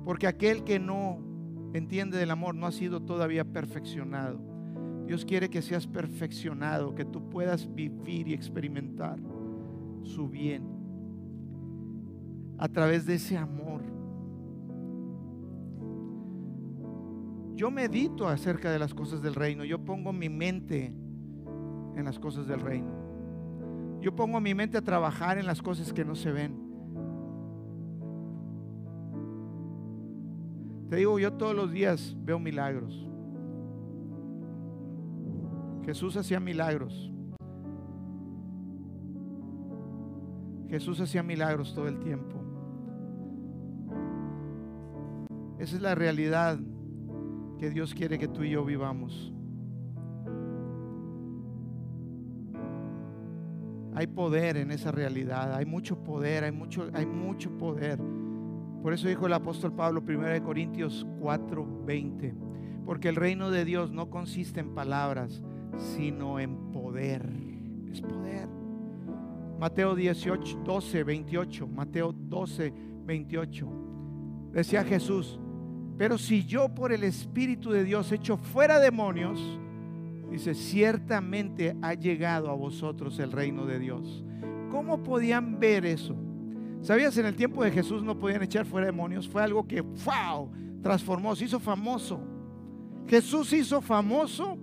[0.05, 1.19] Porque aquel que no
[1.73, 4.39] entiende del amor no ha sido todavía perfeccionado.
[5.05, 9.19] Dios quiere que seas perfeccionado, que tú puedas vivir y experimentar
[10.03, 10.63] su bien
[12.57, 13.81] a través de ese amor.
[17.55, 20.95] Yo medito acerca de las cosas del reino, yo pongo mi mente
[21.95, 23.00] en las cosas del reino.
[24.01, 26.71] Yo pongo mi mente a trabajar en las cosas que no se ven.
[30.89, 33.07] Te digo, yo todos los días veo milagros.
[35.85, 37.11] Jesús hacía milagros.
[40.67, 42.41] Jesús hacía milagros todo el tiempo.
[45.59, 46.57] Esa es la realidad
[47.59, 49.31] que Dios quiere que tú y yo vivamos.
[53.93, 57.99] Hay poder en esa realidad, hay mucho poder, hay mucho, hay mucho poder.
[58.81, 62.33] Por eso dijo el apóstol Pablo, 1 Corintios 4:20,
[62.85, 65.43] porque el reino de Dios no consiste en palabras,
[65.77, 67.29] sino en poder.
[67.91, 68.47] Es poder.
[69.59, 72.73] Mateo 18, 12, 28, Mateo 12,
[73.05, 73.67] 28.
[74.53, 75.39] Decía Jesús,
[75.97, 79.39] pero si yo por el Espíritu de Dios echo fuera demonios,
[80.31, 84.23] Dice, ciertamente ha llegado a vosotros el reino de Dios.
[84.69, 86.15] ¿Cómo podían ver eso?
[86.81, 87.17] ¿Sabías?
[87.17, 89.27] En el tiempo de Jesús no podían echar fuera demonios.
[89.27, 90.49] Fue algo que, wow,
[90.81, 92.21] transformó, se hizo famoso.
[93.07, 94.57] Jesús hizo famoso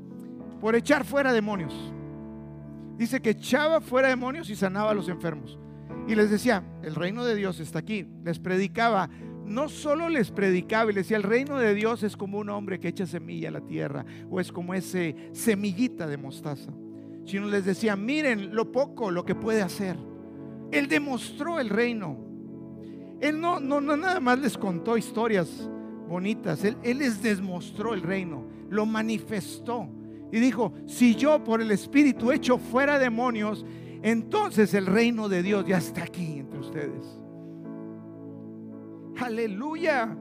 [0.61, 1.93] por echar fuera demonios.
[2.97, 5.59] Dice que echaba fuera demonios y sanaba a los enfermos.
[6.09, 8.09] Y les decía, el reino de Dios está aquí.
[8.25, 9.11] Les predicaba
[9.49, 12.79] no solo les predicaba y les decía, el reino de Dios es como un hombre
[12.79, 16.73] que echa semilla a la tierra o es como ese semillita de mostaza,
[17.25, 19.97] sino les decía, miren lo poco, lo que puede hacer.
[20.71, 22.19] Él demostró el reino.
[23.21, 25.69] Él no, no, no nada más les contó historias
[26.09, 29.89] bonitas, él, él les demostró el reino, lo manifestó.
[30.33, 33.65] Y dijo, si yo por el Espíritu echo fuera demonios,
[34.03, 37.21] entonces el reino de Dios ya está aquí entre ustedes.
[39.21, 40.17] Aleluya.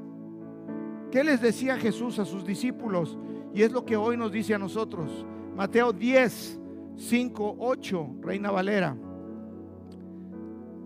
[1.12, 3.18] ¿Qué les decía Jesús a sus discípulos?
[3.54, 5.26] Y es lo que hoy nos dice a nosotros.
[5.56, 6.60] Mateo 10,
[6.96, 8.98] 5, 8, Reina Valera.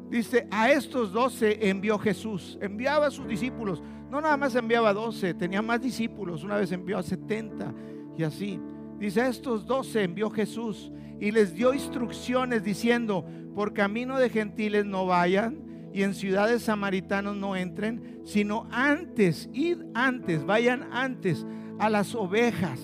[0.09, 3.81] Dice, a estos doce envió Jesús, enviaba a sus discípulos.
[4.09, 6.43] No nada más enviaba doce, tenía más discípulos.
[6.43, 7.73] Una vez envió a 70
[8.17, 8.59] y así.
[8.99, 14.85] Dice, a estos doce envió Jesús y les dio instrucciones diciendo, por camino de gentiles
[14.85, 21.45] no vayan y en ciudades samaritanos no entren, sino antes, id antes, vayan antes
[21.79, 22.79] a las ovejas.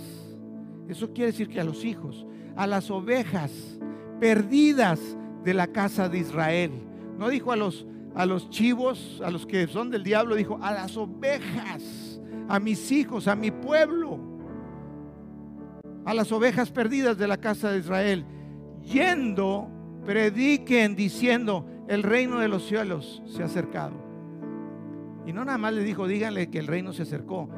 [0.89, 3.80] Eso quiere decir que a los hijos, a las ovejas
[4.20, 4.99] perdidas
[5.43, 6.72] de la casa de Israel.
[7.18, 7.86] No dijo a los,
[8.16, 12.91] a los chivos, a los que son del diablo, dijo a las ovejas, a mis
[12.91, 14.20] hijos, a mi pueblo,
[16.05, 18.26] a las ovejas perdidas de la casa de Israel.
[18.84, 19.70] Yendo,
[20.05, 23.96] prediquen diciendo, el reino de los cielos se ha acercado.
[25.26, 27.50] Y no nada más le dijo, díganle que el reino se acercó.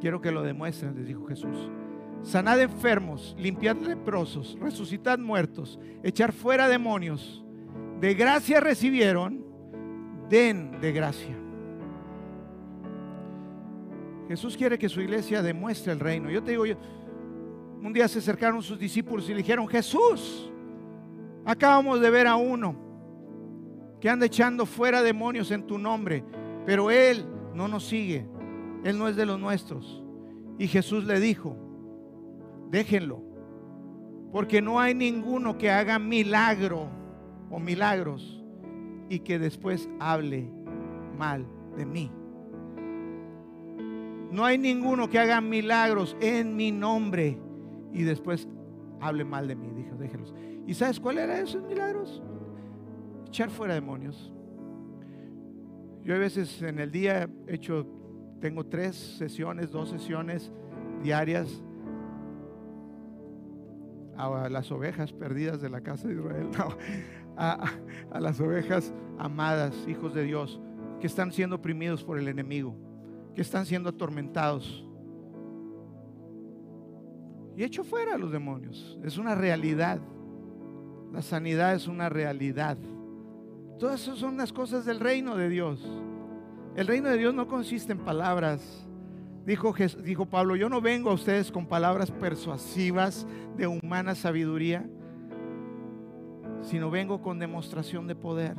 [0.00, 1.70] Quiero que lo demuestren, les dijo Jesús.
[2.22, 7.44] Sanad enfermos, limpiad leprosos, resucitad muertos, echar fuera demonios.
[8.00, 9.44] De gracia recibieron,
[10.28, 11.36] den de gracia.
[14.28, 16.30] Jesús quiere que su iglesia demuestre el reino.
[16.30, 16.64] Yo te digo,
[17.82, 20.50] un día se acercaron sus discípulos y le dijeron, Jesús,
[21.44, 22.83] acabamos de ver a uno
[24.04, 26.22] que anda echando fuera demonios en tu nombre,
[26.66, 27.24] pero él
[27.54, 28.26] no nos sigue,
[28.84, 30.04] él no es de los nuestros.
[30.58, 31.56] Y Jesús le dijo,
[32.70, 33.22] déjenlo,
[34.30, 36.90] porque no hay ninguno que haga milagro
[37.48, 38.44] o milagros
[39.08, 40.50] y que después hable
[41.16, 42.12] mal de mí.
[44.30, 47.38] No hay ninguno que haga milagros en mi nombre
[47.90, 48.50] y después
[49.00, 49.70] hable mal de mí.
[49.74, 50.34] Dijo, déjenlos.
[50.66, 52.22] ¿Y sabes cuál era esos milagros?
[53.34, 54.32] Echar fuera demonios.
[56.04, 57.84] Yo a veces en el día he hecho,
[58.40, 60.52] tengo tres sesiones, dos sesiones
[61.02, 61.60] diarias
[64.16, 66.48] a las ovejas perdidas de la casa de Israel,
[67.36, 67.72] a,
[68.12, 70.60] a, las ovejas amadas, hijos de Dios,
[71.00, 72.76] que están siendo oprimidos por el enemigo,
[73.34, 74.86] que están siendo atormentados.
[77.56, 78.96] Y echo fuera a los demonios.
[79.02, 79.98] Es una realidad.
[81.12, 82.78] La sanidad es una realidad.
[83.78, 85.84] Todas esas son las cosas del reino de Dios.
[86.76, 88.86] El reino de Dios no consiste en palabras.
[89.44, 94.88] Dijo, Pablo, yo no vengo a ustedes con palabras persuasivas de humana sabiduría,
[96.62, 98.56] sino vengo con demostración de poder.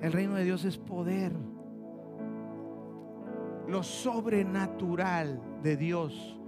[0.00, 1.32] El reino de Dios es poder.
[3.66, 6.38] Lo sobrenatural de Dios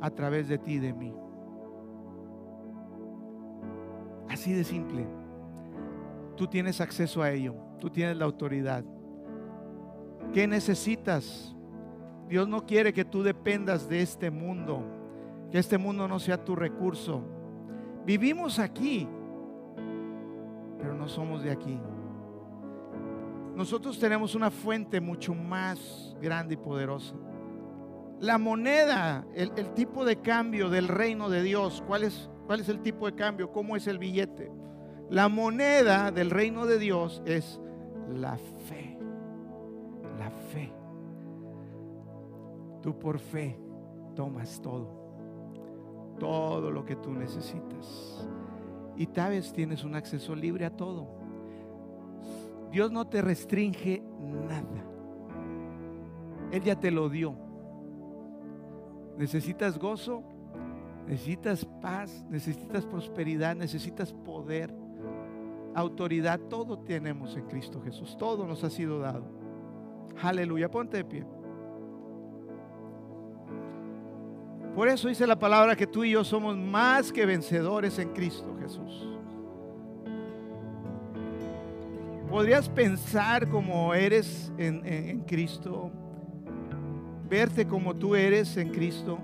[0.00, 1.14] a través de ti y de mí.
[4.28, 5.06] Así de simple.
[6.36, 7.54] Tú tienes acceso a ello.
[7.80, 8.84] Tú tienes la autoridad.
[10.32, 11.54] ¿Qué necesitas?
[12.28, 14.82] Dios no quiere que tú dependas de este mundo,
[15.50, 17.22] que este mundo no sea tu recurso.
[18.06, 19.06] Vivimos aquí,
[20.78, 21.78] pero no somos de aquí.
[23.54, 27.14] Nosotros tenemos una fuente mucho más grande y poderosa.
[28.20, 32.80] La moneda, el, tipo de cambio del reino de Dios, ¿cuál es, ¿cuál es el
[32.80, 33.52] tipo de cambio?
[33.52, 34.50] ¿Cómo es el billete?
[35.10, 37.60] La moneda del reino de Dios es
[38.08, 38.98] la fe.
[40.18, 40.72] La fe.
[42.82, 43.58] Tú por fe
[44.14, 44.88] tomas todo,
[46.18, 48.28] todo lo que tú necesitas.
[48.96, 51.06] Y tal vez tienes un acceso libre a todo.
[52.70, 54.84] Dios no te restringe nada.
[56.52, 57.34] Él ya te lo dio.
[59.16, 60.22] Necesitas gozo,
[61.06, 64.74] necesitas paz, necesitas prosperidad, necesitas poder,
[65.74, 66.40] autoridad.
[66.40, 68.16] Todo tenemos en Cristo Jesús.
[68.18, 69.24] Todo nos ha sido dado.
[70.22, 70.70] Aleluya.
[70.70, 71.26] Ponte de pie.
[74.74, 78.56] Por eso dice la palabra que tú y yo somos más que vencedores en Cristo
[78.60, 79.08] Jesús.
[82.28, 85.92] ¿Podrías pensar como eres en, Cristo?
[87.28, 89.20] ¿Verte como tú eres en Cristo?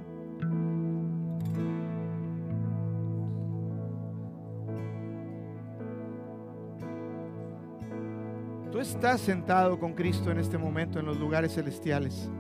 [8.81, 12.31] Estás sentado con Cristo en este momento en los lugares celestiales.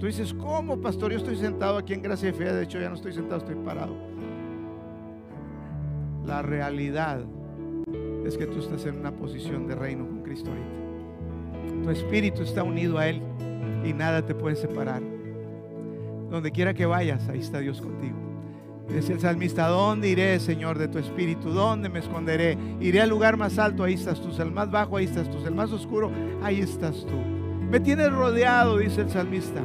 [0.00, 1.12] Tú dices, ¿cómo, pastor?
[1.12, 2.52] Yo estoy sentado aquí en Gracia y Fe.
[2.52, 3.94] De hecho, ya no estoy sentado, estoy parado.
[6.26, 7.20] La realidad
[8.26, 11.84] es que tú estás en una posición de reino con Cristo ahorita.
[11.84, 13.22] Tu espíritu está unido a Él
[13.84, 15.00] y nada te puede separar.
[16.28, 18.31] Donde quiera que vayas, ahí está Dios contigo.
[18.88, 21.50] Dice el salmista, ¿dónde iré, Señor, de tu espíritu?
[21.50, 22.58] ¿Dónde me esconderé?
[22.80, 24.30] Iré al lugar más alto, ahí estás tú.
[24.40, 25.38] Al más bajo, ahí estás tú.
[25.46, 26.10] El más oscuro,
[26.42, 27.16] ahí estás tú.
[27.70, 29.62] Me tienes rodeado, dice el salmista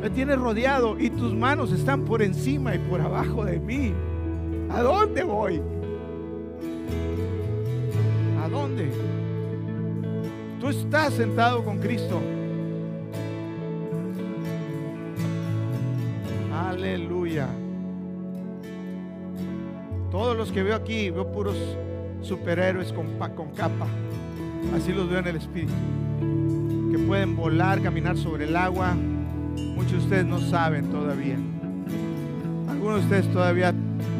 [0.00, 3.92] me tienes rodeado y tus manos están por encima y por abajo de mí.
[4.70, 5.60] ¿A dónde voy?
[8.42, 8.90] ¿A dónde?
[10.58, 12.18] Tú estás sentado con Cristo.
[16.54, 17.48] Aleluya.
[20.10, 21.56] Todos los que veo aquí, veo puros
[22.22, 23.06] superhéroes con,
[23.54, 23.86] capa.
[24.74, 25.72] Así los veo en el Espíritu.
[26.90, 28.96] Que pueden volar, caminar sobre el agua,
[29.80, 31.36] Muchos de ustedes no saben todavía.
[32.68, 33.74] Algunos de ustedes todavía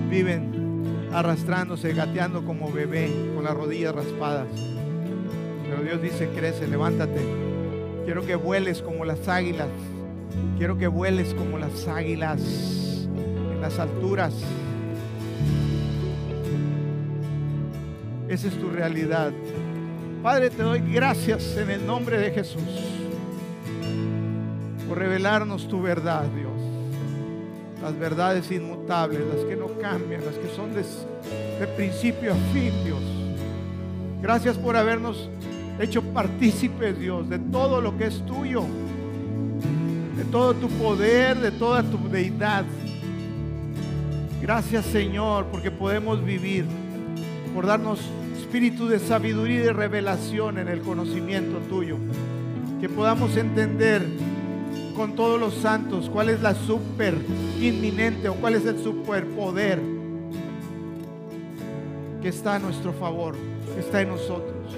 [0.09, 4.49] viven arrastrándose, gateando como bebé, con las rodillas raspadas.
[5.68, 7.20] Pero Dios dice, crece, levántate.
[8.05, 9.68] Quiero que vueles como las águilas.
[10.57, 12.41] Quiero que vueles como las águilas
[13.53, 14.34] en las alturas.
[18.31, 19.33] Esa es tu realidad.
[20.22, 22.62] Padre, te doy gracias en el nombre de Jesús
[24.89, 26.53] por revelarnos tu verdad, Dios.
[27.83, 33.03] Las verdades inmutables, las que no cambian, las que son de, principio a fin, Dios.
[34.22, 35.28] Gracias por habernos
[35.81, 38.62] hecho partícipes, Dios, de todo lo que es tuyo,
[40.16, 42.64] de todo tu poder, de toda tu deidad.
[44.41, 46.64] Gracias, Señor, porque podemos vivir,
[47.53, 48.01] por darnos
[48.51, 51.99] espíritu de sabiduría y de revelación en el conocimiento tuyo.
[52.81, 54.05] Que podamos entender
[54.97, 57.15] con todos los santos cuál es la super
[57.61, 59.79] inminente o cuál es el superpoder
[62.21, 63.37] que está a nuestro favor,
[63.73, 64.75] que está en nosotros.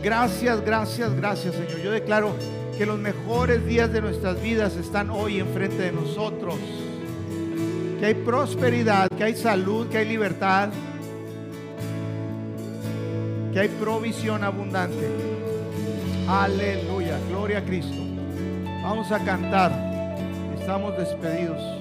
[0.00, 1.82] Gracias, gracias, gracias Señor.
[1.82, 2.36] Yo declaro
[2.78, 6.54] que los mejores días de nuestras vidas están hoy enfrente de nosotros.
[7.98, 10.70] Que hay prosperidad, que hay salud, que hay libertad,
[13.52, 15.08] que hay provisión abundante.
[16.28, 18.02] Aleluya, gloria a Cristo.
[18.82, 19.72] Vamos a cantar.
[20.58, 21.79] Estamos despedidos.